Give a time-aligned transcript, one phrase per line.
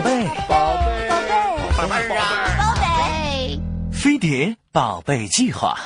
[0.00, 1.30] 宝贝，宝贝，宝贝，
[1.76, 2.24] 宝贝啊，
[2.58, 3.60] 宝贝，
[3.92, 5.76] 飞碟宝贝计划。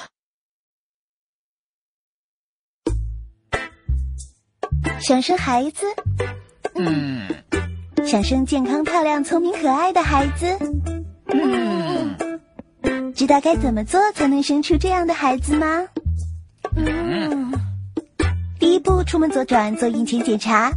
[5.00, 5.85] 想生孩子，
[6.77, 7.27] 嗯
[8.07, 10.46] 想生健康、漂亮、聪明、可爱的孩子，
[11.33, 15.89] 嗯知道该怎么做才能生出这样的孩子吗？
[16.77, 17.53] 嗯，
[18.61, 20.71] 第一步，出门左转做孕前检查。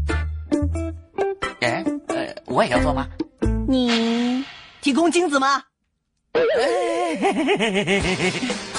[1.62, 3.07] 哎，呃，我也要做吗？
[3.70, 4.46] 你
[4.82, 5.64] 提供精子吗？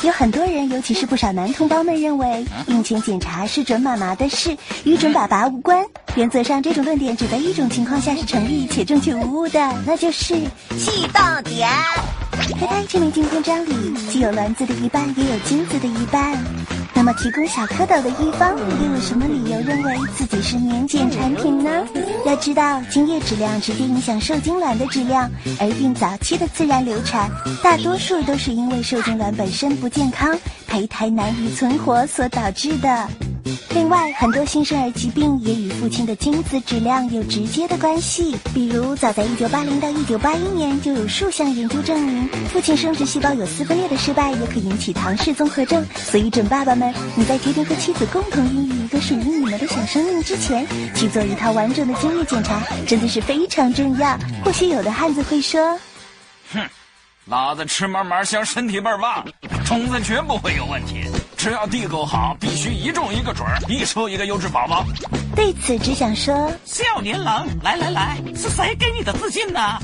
[0.02, 5.84] 有很多人，尤其是不少男同胞们认为，孕前检查是准妈妈的事，与准爸爸无关。
[6.14, 10.34] 原则上，这种论点只在一种情况下是成立且正确无误的，那就是
[10.78, 11.68] 气到点。
[12.30, 16.38] 胚胎这枚晶片章里，既有卵子的一半，也有精子的一半。
[16.94, 21.84] 那么，提供小蝌蚪的一方又有什么理由认为自己是免检产品呢？
[22.28, 27.30] 要知道，精液质量直接影响受精卵的质量，而孕早期的自然流产，
[27.62, 33.08] 大多数都是因为受精卵本身不健康，胚胎难以存活所导致的。
[33.78, 38.36] 另外，很多新生儿疾病也与父亲的精子质量有直接的关系。
[38.52, 45.86] 比如，早在1980到1981年，就有数项研究证明，父亲生殖细胞有撕分裂的失败也可引起唐氏综合症。
[45.94, 54.18] 所以，准爸爸们，你在决定和妻子共同孕育一个属于你们的小生命之前，去做一套完整的精液检查，真的是非常重要。
[54.44, 55.78] 或许有的汉子会说，
[56.52, 56.60] 哼
[57.26, 59.24] 老子吃嘛嘛香，身体倍儿棒，
[59.64, 61.04] 虫子绝不会有问题。
[61.38, 64.84] 只要地够好，必须一中一个准儿，一收一个优质宝宝。
[65.36, 66.52] 对此只想说。
[66.64, 69.78] 少年郎，来来来，是谁给你的自信呢？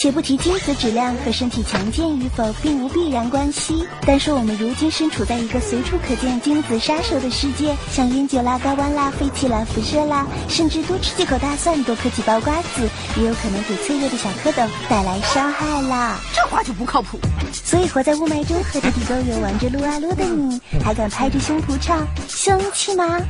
[0.00, 16.18] 且不提精子质量和身体强健与否并无必然关系，单说我们如今身处在一个随处可见精子杀手的世界，像烟酒啦、高温啦、废气啦、辐射啦，甚至多吃几口大蒜、多嗑几包瓜子，也有可能给脆弱的小蝌蚪带来伤害啦。
[16.34, 17.20] 这话就不靠谱。
[17.52, 23.20] 所以活在雾霾中和着地沟油玩着撸啊撸的你，还敢拍着胸脯唱生气吗？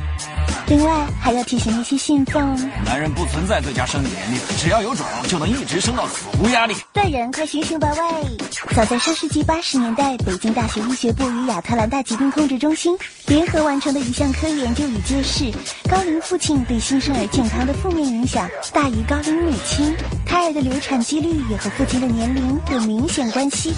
[0.67, 2.55] 另外还要提醒那些信奉
[2.85, 6.75] 男人不存在最佳生理年龄，只要有种就能一直生到死，无压力。
[6.93, 8.37] 的人，快醒醒吧喂！
[8.75, 15.51] 早在上世纪八十年代，北京大学医学部与亚特兰大疾病控制中心联合完成的一项科研就已揭示，
[15.89, 19.93] 高龄父亲对新生儿健康的负面影响大于高龄母亲，
[20.25, 23.73] 胎儿的流产几率也和父亲的年龄有明显关系。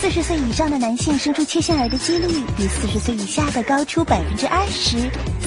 [0.00, 4.96] 四十岁以上的男性生出缺陷儿的几率比四十岁以下的高出百分之二十，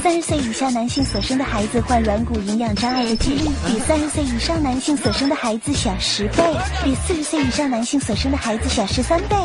[0.04, 6.44] 三十岁以下男性所生的孩子患软骨营养障碍的几率比三十岁以上男性所生的孩子小十倍，
[6.84, 9.36] 比四十岁以上男性所生的孩子小十三倍。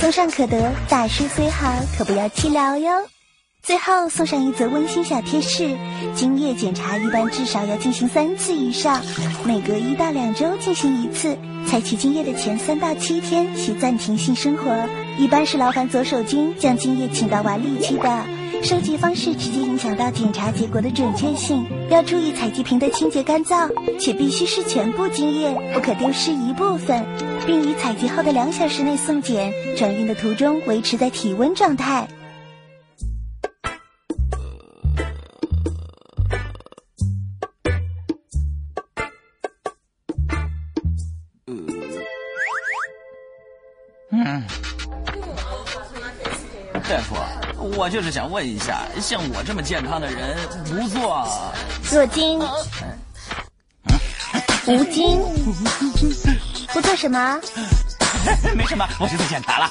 [0.00, 2.90] 综上可得，大师虽好，可不要气疗哟。
[3.62, 5.76] 最后送上一则温馨小贴士：
[6.14, 9.02] 精液检查一般至少要进行三次以上，
[9.44, 11.36] 每隔一到两周进行一次。
[11.66, 14.88] 采取精液的前三到七天需暂停性生活，
[15.18, 18.35] 一般是劳烦左手精将精液请到碗里去的。
[18.66, 27.06] 收集方式直接影响到检查结果的准确性，要注意采集瓶的清洁干燥，且必须是全部精液，不可丢失一部分，
[27.46, 29.52] 并于采集后的两小时内送检。
[29.76, 32.08] 转运的途中维持在体温状态。
[44.10, 44.42] 嗯，
[46.72, 47.14] 大夫，
[47.58, 51.26] 我就是想问一下，像我这么健康的人，不做
[51.84, 52.38] 做精，
[54.66, 55.20] 无精，
[56.72, 57.40] 不做什么？
[58.54, 59.70] 没什么，我去做检查了。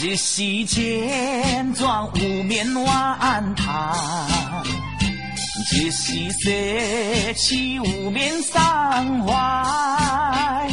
[0.00, 3.96] 这溪间装无面晚堂，
[5.72, 10.70] 这溪色起无面伤怀。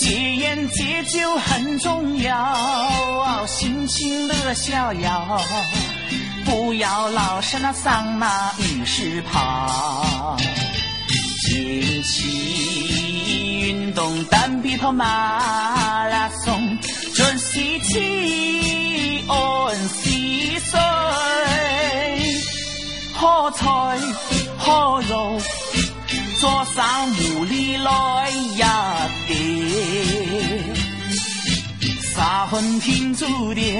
[0.00, 5.40] 戒烟戒酒很重要，心情乐逍遥，
[6.44, 10.36] 不要老是那桑拿浴室跑。
[11.48, 15.79] 近期运动单臂跑马
[23.50, 23.66] 菜
[24.58, 25.40] 好肉。
[26.38, 28.56] 做三五里来一
[29.28, 29.34] 碟，
[32.14, 33.78] 三分天注定，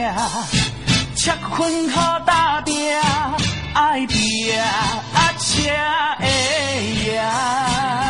[1.16, 2.74] 七分靠打拼，
[3.72, 4.52] 爱拼
[5.38, 6.28] 才会
[7.06, 8.09] 赢。